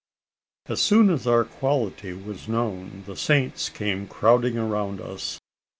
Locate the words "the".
3.05-3.15